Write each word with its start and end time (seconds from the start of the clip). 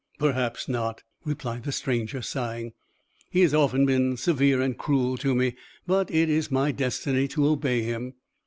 "Perhaps 0.17 0.67
not," 0.67 1.03
replied 1.25 1.61
the 1.61 1.71
stranger, 1.71 2.23
sighing. 2.23 2.73
"He 3.29 3.41
has 3.41 3.53
often 3.53 3.85
been 3.85 4.17
severe 4.17 4.59
and 4.59 4.75
cruel 4.75 5.15
to 5.17 5.35
me. 5.35 5.53
But 5.85 6.09
it 6.09 6.27
is 6.27 6.49
my 6.49 6.71
destiny 6.71 7.27
to 7.27 7.45
obey 7.45 7.83
him." 7.83 8.15